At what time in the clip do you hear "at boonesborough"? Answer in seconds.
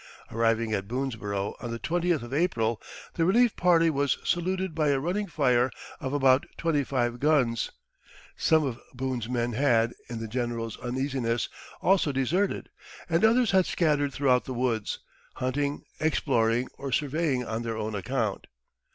0.73-1.53